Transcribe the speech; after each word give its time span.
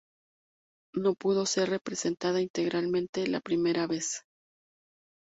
No 0.95 1.13
pudo 1.13 1.45
ser 1.45 1.69
representada 1.69 2.41
íntegramente 2.41 3.27
la 3.27 3.39
primera 3.39 3.85
vez. 3.85 4.23